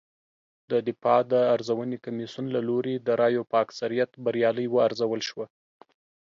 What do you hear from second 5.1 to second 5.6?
شوه